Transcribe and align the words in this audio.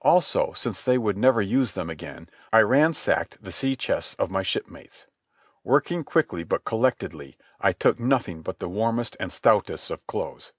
Also, 0.00 0.54
since 0.54 0.80
they 0.80 0.96
would 0.96 1.18
never 1.18 1.42
use 1.42 1.72
them 1.74 1.90
again, 1.90 2.26
I 2.54 2.60
ransacked 2.60 3.42
the 3.44 3.52
sea 3.52 3.76
chests 3.76 4.14
of 4.14 4.30
my 4.30 4.40
shipmates. 4.42 5.06
Working 5.62 6.04
quickly 6.04 6.42
but 6.42 6.64
collectedly, 6.64 7.36
I 7.60 7.72
took 7.74 8.00
nothing 8.00 8.40
but 8.40 8.60
the 8.60 8.68
warmest 8.70 9.14
and 9.20 9.30
stoutest 9.30 9.90
of 9.90 10.06
clothes. 10.06 10.54